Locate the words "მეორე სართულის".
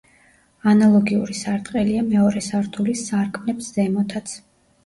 2.07-3.07